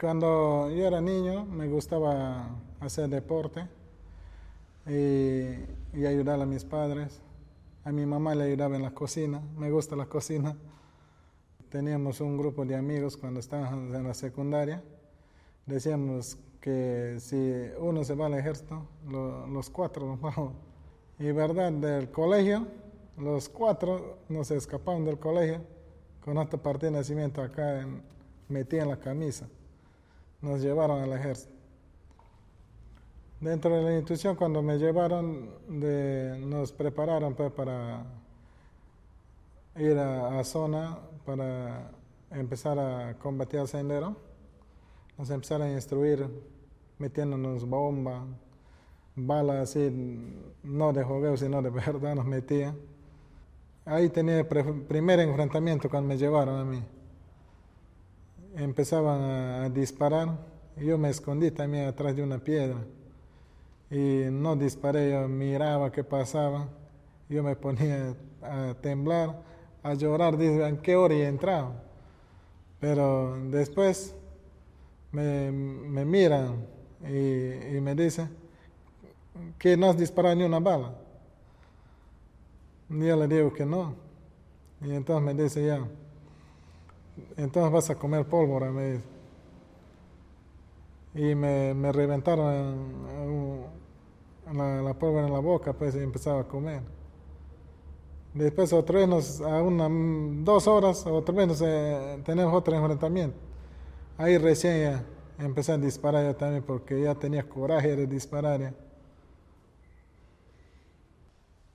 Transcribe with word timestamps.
Cuando 0.00 0.70
yo 0.70 0.86
era 0.86 1.00
niño 1.00 1.44
me 1.44 1.68
gustaba 1.68 2.48
hacer 2.80 3.08
deporte 3.08 3.66
y, 4.86 6.04
ayudar 6.06 6.40
a 6.40 6.46
mis 6.46 6.64
padres. 6.64 7.20
A 7.84 7.92
mi 7.92 8.06
mamá 8.06 8.34
le 8.34 8.44
ayudaba 8.44 8.76
en 8.76 8.82
la 8.82 8.92
cocina, 8.92 9.42
me 9.56 9.70
gusta 9.70 9.96
la 9.96 10.06
cocina. 10.06 10.56
Teníamos 11.70 12.20
un 12.20 12.36
grupo 12.36 12.64
de 12.64 12.76
amigos 12.76 13.16
cuando 13.16 13.40
estábamos 13.40 13.94
en 13.94 14.04
la 14.04 14.14
secundaria. 14.14 14.82
Decíamos 15.66 16.38
que 16.60 17.16
si 17.18 17.70
uno 17.78 18.04
se 18.04 18.14
va 18.14 18.26
al 18.26 18.34
ejército, 18.34 18.86
los 19.06 19.70
cuatro 19.70 20.06
nos 20.06 20.20
vamos. 20.20 20.52
Y 21.18 21.32
verdad, 21.32 21.72
del 21.72 22.10
colegio, 22.10 22.66
los 23.16 23.48
cuatro 23.48 24.18
nos 24.28 24.50
escaparon 24.50 25.04
del 25.04 25.18
colegio 25.18 25.60
con 26.24 26.38
este 26.38 26.58
partido 26.58 26.92
de 26.92 26.98
nacimiento 26.98 27.42
acá 27.42 27.80
en, 27.80 28.02
metí 28.48 28.76
en 28.76 28.88
la 28.88 28.98
camisa. 28.98 29.48
Nos 30.40 30.60
llevaron 30.60 31.02
al 31.02 31.12
ejército. 31.12 31.52
Dentro 33.40 33.74
de 33.74 33.82
la 33.82 33.94
institución, 33.94 34.36
cuando 34.36 34.62
me 34.62 34.78
llevaron, 34.78 35.50
nos 36.48 36.72
prepararon 36.72 37.34
pues, 37.34 37.52
para 37.52 38.04
ir 39.76 39.96
a, 39.98 40.38
a, 40.38 40.44
zona 40.44 40.98
para 41.24 41.90
empezar 42.30 42.78
a 42.78 43.14
combatir 43.18 43.60
al 43.60 43.68
sendero. 43.68 44.16
Nos 45.16 45.30
empezaron 45.30 45.68
a 45.68 45.72
instruir 45.72 46.28
metiéndonos 46.98 47.64
bomba, 47.64 48.24
balas 49.14 49.70
así, 49.70 49.88
no 50.62 50.92
de 50.92 51.02
juego, 51.02 51.36
sino 51.36 51.62
de 51.62 51.70
verdad 51.70 52.14
nos 52.14 52.26
metían. 52.26 52.76
Ahí 53.84 54.08
tenía 54.08 54.40
el 54.40 54.46
primer 54.46 55.20
enfrentamiento 55.20 55.88
cuando 55.88 56.08
me 56.08 56.16
llevaron 56.16 56.60
a 56.60 56.64
mí 56.64 56.82
empezaban 58.58 59.20
a, 59.22 59.68
disparar, 59.70 60.36
yo 60.76 60.98
me 60.98 61.10
escondí 61.10 61.50
también 61.50 61.86
atrás 61.86 62.14
de 62.14 62.22
una 62.22 62.38
piedra 62.38 62.76
y 63.90 64.24
no 64.30 64.56
disparé, 64.56 65.12
yo 65.12 65.28
miraba 65.28 65.90
qué 65.90 66.04
pasaba, 66.04 66.68
yo 67.28 67.42
me 67.42 67.56
ponía 67.56 68.14
a 68.42 68.74
temblar, 68.80 69.42
a 69.82 69.94
llorar, 69.94 70.36
dije, 70.36 70.66
¿en 70.66 70.76
qué 70.78 70.96
hora 70.96 71.14
he 71.14 71.26
entrado? 71.26 71.72
Pero 72.80 73.36
después 73.50 74.14
me, 75.12 75.50
me 75.50 76.04
miran 76.04 76.66
y, 77.02 77.76
y, 77.76 77.80
me 77.80 77.94
dicen 77.94 78.28
que 79.58 79.76
no 79.76 79.90
has 79.90 79.96
disparado 79.96 80.34
ni 80.34 80.44
una 80.44 80.58
bala. 80.58 80.94
Y 82.90 83.06
yo 83.06 83.16
le 83.16 83.28
digo 83.28 83.52
que 83.52 83.64
no. 83.64 83.94
Y 84.80 84.92
entonces 84.92 85.24
me 85.24 85.42
dice 85.42 85.64
ya, 85.64 85.84
entonces 87.36 87.72
vas 87.72 87.90
a 87.90 87.94
comer 87.96 88.26
pólvora, 88.26 88.70
me. 88.70 89.00
Y 91.14 91.34
me, 91.34 91.74
me 91.74 91.90
reventaron 91.90 93.62
la, 94.52 94.82
la, 94.82 94.94
pólvora 94.94 95.26
en 95.26 95.32
la 95.32 95.40
boca, 95.40 95.72
pues, 95.72 95.94
y 95.94 95.98
empezaba 95.98 96.40
a 96.40 96.44
comer. 96.44 96.82
Después 98.34 98.72
otra 98.72 99.04
vez, 99.04 99.40
a 99.40 99.62
una, 99.62 99.88
dos 100.44 100.68
horas, 100.68 101.06
otra 101.06 101.34
vez 101.34 101.48
nos, 101.48 102.24
tenemos 102.24 102.54
otro 102.54 102.76
enfrentamiento. 102.76 103.36
Ahí 104.16 104.38
recién 104.38 104.80
ya 104.82 105.04
empecé 105.44 105.72
a 105.72 105.78
disparar 105.78 106.24
yo 106.24 106.36
también, 106.36 106.62
porque 106.62 107.00
ya 107.00 107.14
tenía 107.14 107.48
coraje 107.48 107.96
de 107.96 108.06
disparar 108.06 108.60
ya. 108.60 108.74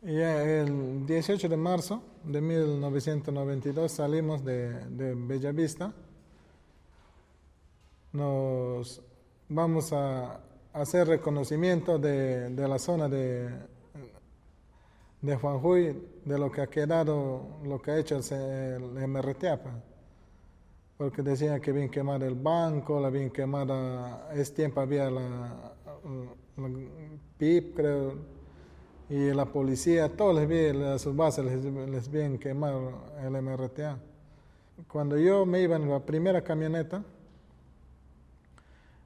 El 0.05 1.05
18 1.05 1.47
de 1.47 1.55
marzo 1.55 2.03
de 2.25 2.41
1992 2.41 3.89
salimos 3.89 4.43
de, 4.43 4.85
de 4.89 5.15
Bellavista. 5.15 5.93
Nos 8.11 9.01
vamos 9.47 9.93
a 9.93 10.41
hacer 10.73 11.07
reconocimiento 11.07 11.97
de, 11.97 12.49
de 12.49 12.67
la 12.67 12.79
zona 12.79 13.07
de, 13.07 13.49
de 15.21 15.35
Juanjuy, 15.37 15.95
de 16.25 16.37
lo 16.37 16.51
que 16.51 16.61
ha 16.63 16.67
quedado, 16.67 17.59
lo 17.63 17.81
que 17.81 17.91
ha 17.91 17.97
hecho 17.97 18.17
el, 18.17 18.97
el 18.97 19.07
MRTAPA. 19.07 19.71
Porque 20.97 21.21
decían 21.21 21.61
que 21.61 21.71
bien 21.71 21.89
quemar 21.89 22.23
el 22.23 22.35
banco, 22.35 22.99
la 22.99 23.09
bien 23.09 23.29
quemada, 23.29 24.29
es 24.33 24.53
tiempo 24.53 24.81
había 24.81 25.09
la, 25.09 25.21
la, 25.21 26.67
la 26.67 26.69
PIP, 27.37 27.73
creo 27.73 28.32
y 29.09 29.31
la 29.31 29.45
policía, 29.45 30.09
todos 30.15 30.35
les 30.35 30.47
vi, 30.47 30.83
a 30.83 30.97
sus 30.97 31.15
bases 31.15 31.45
les, 31.45 31.63
les 31.63 32.09
vi 32.09 32.37
quemar 32.37 32.75
el 33.21 33.41
MRTA. 33.41 33.97
Cuando 34.87 35.17
yo 35.17 35.45
me 35.45 35.61
iba 35.61 35.75
en 35.75 35.89
la 35.89 35.99
primera 35.99 36.41
camioneta, 36.43 37.03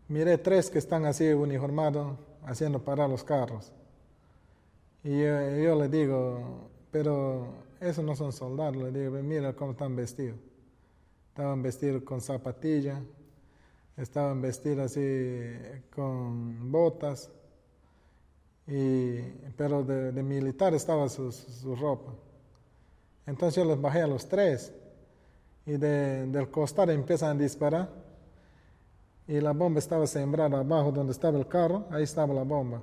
miré 0.08 0.38
tres 0.38 0.70
que 0.70 0.78
están 0.80 1.06
así 1.06 1.28
uniformados 1.28 2.18
haciendo 2.46 2.80
parar 2.80 3.10
los 3.10 3.24
carros. 3.24 3.72
Y 5.04 5.10
yo, 5.10 5.58
yo 5.58 5.76
le 5.76 5.90
digo, 5.90 6.70
pero 6.92 7.48
esos 7.80 8.04
no 8.04 8.16
son 8.16 8.32
soldados, 8.32 8.78
le 8.78 8.92
digo, 8.92 9.12
mira 9.24 9.54
cómo 9.54 9.72
están 9.72 9.96
vestidos. 9.96 10.38
Estaban 11.30 11.62
vestidos 11.62 12.04
con 12.04 12.22
zapatillas, 12.22 13.00
estaban 13.96 14.42
vestidos 14.42 14.92
así 14.92 15.54
con 15.94 16.72
botas 16.72 17.32
y, 18.68 19.22
pero 19.56 19.84
de, 19.84 20.12
de 20.12 20.24
militar 20.24 20.74
estaba 20.74 21.08
su, 21.08 21.32
su, 21.32 21.76
ropa. 21.76 22.12
Entonces 23.26 23.64
yo 23.64 23.70
les 23.70 23.80
bajé 23.80 24.02
a 24.02 24.08
los 24.08 24.28
tres 24.28 24.74
y 25.66 25.78
de, 25.78 26.28
del 26.28 26.52
costado 26.52 26.92
empiezan 26.92 27.38
a 27.38 27.40
disparar 27.40 27.90
y 29.28 29.40
la 29.40 29.54
bomba 29.54 29.80
estaba 29.80 30.06
sembrada 30.06 30.60
abajo 30.60 30.92
donde 30.92 31.14
estaba 31.14 31.38
el 31.38 31.48
carro, 31.48 31.86
ahí 31.92 32.04
estaba 32.04 32.34
la 32.34 32.44
bomba. 32.44 32.82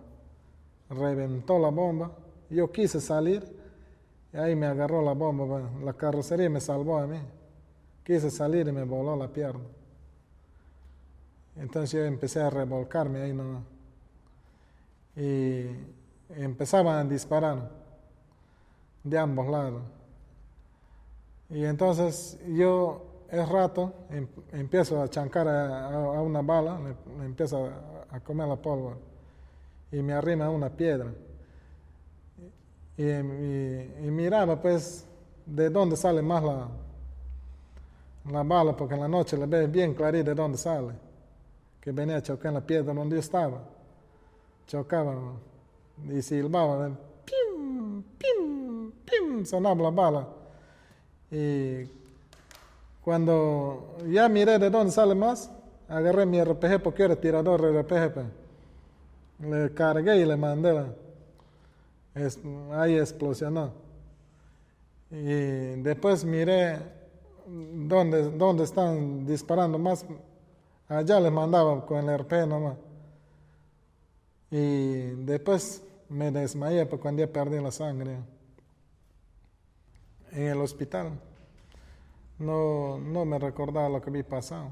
Reventó 0.90 1.58
la 1.58 1.68
bomba, 1.68 2.12
yo 2.50 2.70
quise 2.70 3.00
salir 3.00 3.44
y 4.32 4.36
ahí 4.36 4.56
me 4.56 4.66
agarró 4.66 5.02
la 5.02 5.12
bomba, 5.12 5.70
la 5.82 5.92
carrocería 5.92 6.48
me 6.48 6.60
salvó 6.60 6.98
a 6.98 7.06
mí. 7.06 7.18
Quise 8.02 8.30
salir 8.30 8.68
y 8.68 8.72
me 8.72 8.84
voló 8.84 9.16
la 9.16 9.28
pierna. 9.28 9.64
Entonces 11.56 11.92
yo 11.92 12.04
empecé 12.04 12.40
a 12.40 12.50
revolcarme 12.50 13.22
ahí 13.22 13.32
no 13.32 13.73
y 15.16 15.66
empezaban 16.36 17.06
a 17.06 17.08
disparar 17.08 17.70
de 19.02 19.18
ambos 19.18 19.46
lados. 19.48 19.82
Y 21.50 21.64
entonces 21.64 22.38
yo 22.48 23.04
es 23.30 23.48
rato 23.48 23.92
em, 24.10 24.26
empiezo 24.52 25.00
a 25.00 25.08
chancar 25.08 25.48
a, 25.48 26.20
una 26.20 26.42
bala, 26.42 26.78
le, 26.80 27.24
empiezo 27.24 27.68
a, 28.10 28.20
comer 28.20 28.46
la 28.46 28.56
pólvora 28.56 28.96
y 29.90 30.02
me 30.02 30.12
arrima 30.12 30.48
una 30.50 30.70
piedra. 30.70 31.12
Y, 32.96 33.08
y, 33.08 34.10
miraba 34.10 34.60
pues 34.60 35.04
de 35.44 35.68
dónde 35.68 35.96
sale 35.96 36.22
más 36.22 36.44
la, 36.44 36.68
la 38.30 38.42
bala, 38.44 38.76
porque 38.76 38.94
en 38.94 39.00
la 39.00 39.08
noche 39.08 39.36
le 39.36 39.46
ve 39.46 39.66
bien 39.66 39.94
clarito 39.94 40.30
de 40.30 40.34
dónde 40.34 40.56
sale, 40.56 40.92
que 41.80 41.90
venía 41.90 42.16
a 42.16 42.22
chocar 42.22 42.48
en 42.48 42.54
la 42.54 42.60
piedra 42.60 42.94
donde 42.94 43.16
yo 43.16 43.20
estaba 43.20 43.73
chocaban 44.66 45.38
y 46.08 46.22
silbaban, 46.22 46.98
pim, 47.24 48.02
pim, 48.18 48.92
pim, 49.04 49.44
sonaba 49.44 49.82
la 49.82 49.90
bala. 49.90 50.28
Y 51.30 51.84
cuando 53.02 53.96
ya 54.10 54.28
miré 54.28 54.58
de 54.58 54.70
dónde 54.70 54.92
sale 54.92 55.14
más, 55.14 55.50
agarré 55.88 56.26
mi 56.26 56.42
RPG 56.42 56.82
porque 56.82 57.04
era 57.04 57.16
tirador 57.16 57.60
de 57.60 57.82
RPG. 57.82 58.24
Le 59.40 59.74
cargué 59.74 60.16
y 60.18 60.24
le 60.24 60.36
mandé. 60.36 60.84
Ahí 62.72 62.96
explosionó. 62.96 63.72
Y 65.10 65.80
después 65.82 66.24
miré 66.24 66.78
dónde, 67.46 68.30
dónde 68.30 68.64
están 68.64 69.26
disparando 69.26 69.78
más. 69.78 70.06
Allá 70.88 71.20
les 71.20 71.32
mandaba 71.32 71.84
con 71.84 72.08
el 72.08 72.18
RPG 72.18 72.46
nomás. 72.46 72.76
Y 74.56 75.16
después 75.24 75.82
me 76.08 76.30
desmayé 76.30 76.86
porque 76.86 77.02
cuando 77.02 77.24
ya 77.24 77.32
perdí 77.32 77.60
la 77.60 77.72
sangre 77.72 78.18
en 80.30 80.46
el 80.46 80.60
hospital. 80.60 81.18
No, 82.38 82.96
no 83.00 83.24
me 83.24 83.36
recordaba 83.40 83.88
lo 83.88 84.00
que 84.00 84.10
había 84.10 84.22
pasado. 84.22 84.68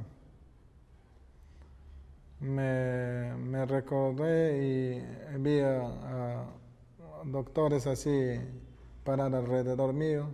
Me, 2.39 3.35
me 3.35 3.67
recordé 3.67 4.65
y 4.65 5.39
vi 5.39 5.59
a, 5.59 6.45
doctores 7.25 7.89
así 7.89 8.39
parados 9.03 9.35
alrededor 9.35 9.93
mío. 9.93 10.29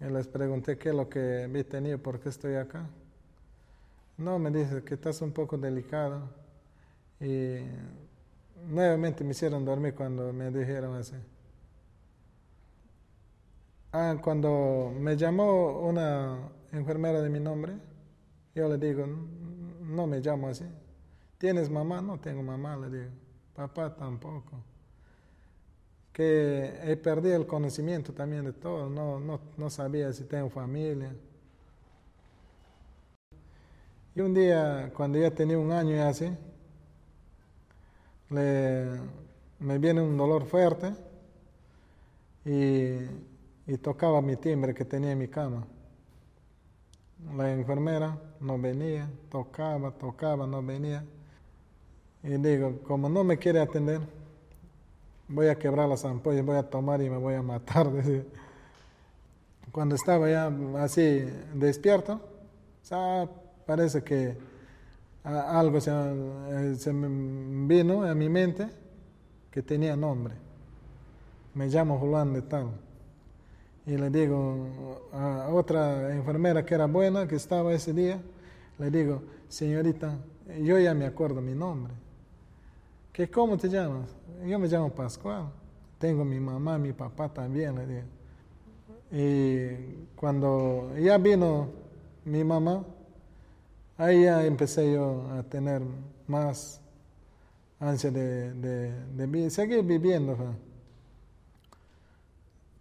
Y 0.00 0.04
les 0.04 0.28
pregunté 0.28 0.78
qué 0.78 0.90
es 0.90 0.94
lo 0.94 1.08
que 1.08 1.42
había 1.42 1.68
tenido, 1.68 1.98
por 1.98 2.20
qué 2.20 2.28
estoy 2.28 2.54
acá. 2.54 2.86
No, 4.16 4.38
me 4.38 4.52
dice 4.52 4.84
que 4.84 4.94
estás 4.94 5.20
un 5.22 5.32
poco 5.32 5.58
delicado. 5.58 6.28
Y 7.20 7.58
nuevamente 8.68 9.24
me 9.24 9.32
hicieron 9.32 9.64
dormir 9.64 9.94
cuando 9.94 10.32
me 10.32 10.50
dijeron 10.50 10.94
así. 10.96 11.16
Ah, 13.92 14.16
cuando 14.22 14.92
me 14.98 15.16
llamó 15.16 15.80
una 15.80 16.48
enfermera 16.72 17.20
de 17.20 17.28
mi 17.28 17.40
nombre, 17.40 17.74
yo 18.54 18.68
le 18.68 18.78
digo, 18.78 19.06
no 19.06 20.06
me 20.06 20.20
llamo 20.20 20.48
así. 20.48 20.64
¿Tienes 21.38 21.68
mamá? 21.68 22.00
No 22.00 22.18
tengo 22.18 22.42
mamá, 22.42 22.76
le 22.76 22.88
digo. 22.88 23.10
Papá 23.54 23.94
tampoco. 23.94 24.62
Que 26.12 26.78
he 26.84 26.96
perdido 26.96 27.36
el 27.36 27.46
conocimiento 27.46 28.12
también 28.12 28.44
de 28.44 28.52
todo, 28.52 28.88
no, 28.88 29.18
no, 29.18 29.40
no 29.56 29.70
sabía 29.70 30.12
si 30.12 30.24
tengo 30.24 30.48
familia. 30.50 31.14
Y 34.14 34.20
un 34.20 34.34
día, 34.34 34.90
cuando 34.94 35.18
ya 35.18 35.30
tenía 35.30 35.58
un 35.58 35.72
año 35.72 35.96
y 35.96 35.98
así, 35.98 36.30
me 38.32 39.78
viene 39.78 40.00
un 40.00 40.16
dolor 40.16 40.46
fuerte 40.46 40.92
y, 42.44 42.96
y 43.66 43.78
tocaba 43.78 44.20
mi 44.20 44.36
timbre 44.36 44.74
que 44.74 44.84
tenía 44.84 45.12
en 45.12 45.18
mi 45.18 45.28
cama. 45.28 45.64
La 47.36 47.52
enfermera 47.52 48.18
no 48.40 48.58
venía, 48.58 49.08
tocaba, 49.30 49.92
tocaba, 49.92 50.46
no 50.46 50.62
venía. 50.62 51.04
Y 52.22 52.30
digo, 52.36 52.80
como 52.82 53.08
no 53.08 53.22
me 53.24 53.38
quiere 53.38 53.60
atender, 53.60 54.00
voy 55.28 55.48
a 55.48 55.58
quebrar 55.58 55.88
las 55.88 56.04
ampollas, 56.04 56.44
voy 56.44 56.56
a 56.56 56.62
tomar 56.62 57.00
y 57.00 57.08
me 57.08 57.16
voy 57.16 57.34
a 57.34 57.42
matar. 57.42 57.88
Cuando 59.72 59.94
estaba 59.94 60.28
ya 60.28 60.52
así 60.78 61.24
despierto, 61.54 62.20
parece 63.64 64.02
que 64.02 64.36
algo 65.24 65.80
se, 65.80 65.90
eh, 65.90 66.74
se 66.76 66.92
vino 66.92 68.02
a 68.02 68.14
mi 68.14 68.28
mente 68.28 68.68
que 69.50 69.62
tenía 69.62 69.96
nombre. 69.96 70.34
Me 71.54 71.68
llamo 71.68 71.98
Juan 71.98 72.32
de 72.32 72.42
tal. 72.42 72.70
Y 73.86 73.96
le 73.96 74.10
digo 74.10 75.08
a 75.12 75.48
otra 75.52 76.14
enfermera 76.14 76.64
que 76.64 76.74
era 76.74 76.86
buena, 76.86 77.26
que 77.26 77.36
estaba 77.36 77.72
ese 77.72 77.92
día, 77.92 78.20
le 78.78 78.90
digo, 78.90 79.22
señorita, 79.48 80.16
yo 80.60 80.78
ya 80.78 80.94
me 80.94 81.04
acuerdo 81.04 81.40
mi 81.40 81.54
nombre. 81.54 81.92
¿Qué, 83.12 83.28
¿Cómo 83.28 83.58
te 83.58 83.68
llamas? 83.68 84.08
Yo 84.46 84.58
me 84.58 84.68
llamo 84.68 84.90
Pascual. 84.90 85.50
Tengo 85.98 86.24
mi 86.24 86.40
mamá, 86.40 86.78
mi 86.78 86.92
papá 86.92 87.28
también, 87.28 87.76
le 87.76 87.86
digo. 87.86 88.06
Y 89.12 90.16
cuando 90.16 90.92
ya 90.98 91.18
vino 91.18 91.68
mi 92.24 92.42
mamá, 92.42 92.84
ahí 94.02 94.24
ya 94.24 94.44
empecé 94.44 94.92
yo 94.92 95.28
a 95.30 95.42
tener 95.44 95.80
más 96.26 96.80
ansia 97.78 98.10
de, 98.10 98.52
de, 98.52 99.50
seguir 99.50 99.84
viviendo. 99.84 100.36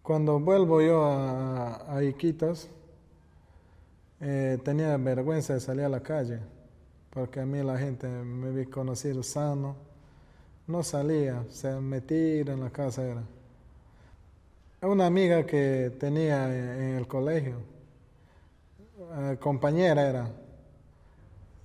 Cuando 0.01 0.39
vuelvo 0.39 0.81
yo 0.81 1.06
a, 1.06 1.95
a 1.95 2.03
Iquitos, 2.03 2.68
eh, 4.19 4.57
tenía 4.63 4.97
vergüenza 4.97 5.53
de 5.53 5.59
salir 5.59 5.85
a 5.85 5.89
la 5.89 6.01
calle, 6.01 6.39
porque 7.12 7.39
a 7.39 7.45
mí 7.45 7.62
la 7.62 7.77
gente 7.77 8.07
me 8.07 8.50
había 8.50 8.65
conocido 8.65 9.21
sano, 9.21 9.75
no 10.65 10.83
salía, 10.83 11.44
se 11.50 11.71
metía 11.79 12.41
en 12.41 12.62
la 12.62 12.71
casa 12.71 13.03
era. 13.03 13.23
Una 14.81 15.06
amiga 15.06 15.45
que 15.45 15.95
tenía 16.00 16.45
en 16.45 16.95
el 16.95 17.07
colegio, 17.07 17.57
eh, 19.19 19.38
compañera 19.39 20.09
era, 20.09 20.40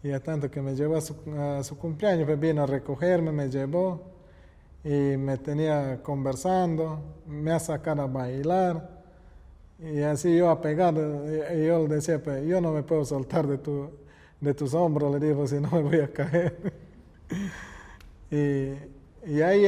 y 0.06 0.12
a 0.12 0.20
tanto 0.20 0.48
que 0.48 0.62
me 0.62 0.74
llevó 0.76 0.96
a 0.96 1.00
su, 1.00 1.16
a 1.36 1.64
su 1.64 1.76
cumpleaños, 1.76 2.26
pues 2.26 2.38
vino 2.38 2.62
a 2.62 2.66
recogerme, 2.66 3.32
me 3.32 3.48
llevó 3.48 4.02
y 4.84 5.16
me 5.16 5.36
tenía 5.38 6.00
conversando, 6.00 7.00
me 7.26 7.50
ha 7.50 7.58
sacado 7.58 8.02
a 8.02 8.06
bailar 8.06 9.02
y 9.80 10.00
así 10.02 10.36
yo 10.36 10.48
apegado, 10.48 11.24
y 11.26 11.66
yo 11.66 11.88
le 11.88 11.96
decía, 11.96 12.22
pues 12.22 12.46
yo 12.46 12.60
no 12.60 12.72
me 12.72 12.84
puedo 12.84 13.04
soltar 13.04 13.48
de, 13.48 13.58
tu, 13.58 13.90
de 14.40 14.54
tus 14.54 14.74
hombros, 14.74 15.12
le 15.12 15.26
digo, 15.26 15.46
si 15.46 15.56
no 15.56 15.70
me 15.72 15.82
voy 15.82 16.00
a 16.00 16.12
caer. 16.12 16.72
y, 18.30 18.74
y 19.28 19.42
ahí 19.42 19.66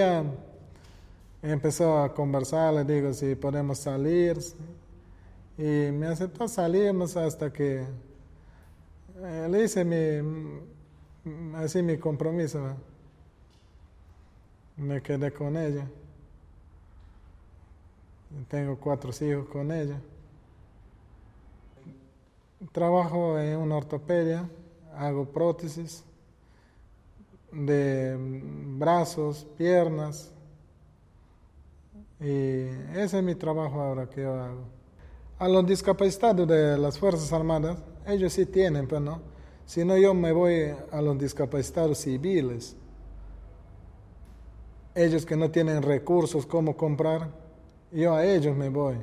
empezó 1.43 1.99
a 1.99 2.15
conversar, 2.15 2.75
le 2.75 2.85
digo 2.85 3.13
si 3.13 3.35
podemos 3.35 3.79
salir 3.79 4.39
y 5.59 5.91
me 5.91 6.07
aceptó 6.07 6.47
salirnos 6.47 7.17
hasta 7.17 7.53
que 7.53 7.85
eh, 9.25 9.49
le 9.51 9.65
hice 9.65 9.85
mi, 9.85 10.61
así 11.57 11.83
mi 11.83 11.99
compromiso 11.99 12.77
me 14.79 15.03
quedé 15.03 15.33
con 15.33 15.57
ella. 15.57 15.87
Tengo 18.49 18.77
cuatro 18.77 19.11
hijos 19.21 19.49
con 19.49 19.73
ella. 19.73 20.01
Trabajo 22.73 23.39
en 23.39 23.59
una 23.59 23.77
ortopedia, 23.77 24.49
hago 24.97 25.25
prótesis 25.27 26.05
de 27.51 28.17
brazos, 28.79 29.47
piernas. 29.57 30.33
Y 32.21 32.67
ese 32.97 33.19
es 33.19 33.23
mi 33.23 33.35
trabajo 33.35 33.81
ahora 33.81 34.09
que 34.09 34.23
yo 34.23 34.35
hago. 34.35 34.65
A 35.39 35.49
los 35.49 35.67
discapacitados 35.67 36.47
de 36.49 36.77
las 36.77 36.99
Fuerzas 36.99 37.33
Armadas, 37.33 37.79
ellos 38.09 38.33
sí 38.33 38.47
tienen, 38.47 38.87
pero 38.87 39.01
no. 39.01 39.21
Si 39.67 39.85
no, 39.85 39.97
yo 39.97 40.15
me 40.15 40.33
voy 40.33 40.75
a 40.91 41.03
los 41.03 41.19
discapacitados 41.19 41.99
civiles 41.99 42.77
ellos 44.99 45.25
que 45.25 45.37
no 45.37 45.51
tienen 45.51 45.83
recursos 45.83 46.45
como 46.45 46.77
comprar, 46.77 47.31
yo 47.93 48.15
a 48.15 48.25
ellos 48.25 48.57
me 48.57 48.69
voy. 48.69 48.97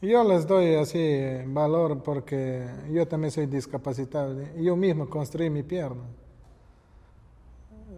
Yo 0.00 0.22
les 0.22 0.46
doy 0.46 0.74
así 0.74 1.20
valor 1.46 2.02
porque 2.02 2.64
yo 2.92 3.08
también 3.08 3.30
soy 3.30 3.46
discapacitado. 3.46 4.36
Yo 4.56 4.76
mismo 4.76 5.08
construí 5.08 5.50
mi 5.50 5.62
pierna. 5.62 6.04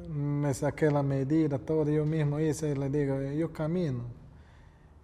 Me 0.08 0.54
saqué 0.54 0.90
la 0.90 1.02
medida, 1.02 1.58
todo 1.58 1.90
yo 1.90 2.06
mismo 2.06 2.38
hice, 2.38 2.74
le 2.76 2.88
digo, 2.88 3.20
yo 3.32 3.52
camino. 3.52 4.04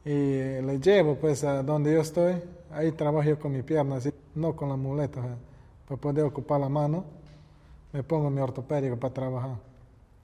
Y 0.05 0.11
le 0.11 0.79
llevo 0.81 1.17
pues 1.17 1.45
a 1.45 1.63
donde 1.63 1.93
yo 1.93 2.01
estoy, 2.01 2.37
ahí 2.73 2.93
trabajo 2.93 3.29
yo 3.29 3.39
con 3.39 3.53
mi 3.53 3.63
pierna, 3.63 3.97
así, 3.97 4.13
no 4.35 4.55
con 4.57 4.69
la 4.69 4.77
muleta, 4.77 5.21
para 5.87 6.01
poder 6.01 6.25
ocupar 6.25 6.61
la 6.61 6.69
mano, 6.69 7.05
me 7.93 8.03
pongo 8.03 8.31
mi 8.31 8.41
ortopédico 8.41 8.97
para 8.99 9.15
trabajar. 9.15 9.72